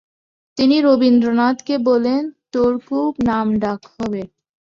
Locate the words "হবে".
3.95-4.21